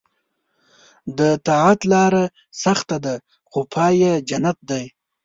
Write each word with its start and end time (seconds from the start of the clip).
د 1.17 1.19
طاعت 1.47 1.79
لاره 1.91 2.23
سخته 2.63 2.97
ده 3.05 3.15
خو 3.49 3.59
پای 3.73 3.93
یې 4.03 4.13
جنت 4.29 4.57
دی. 4.69 4.85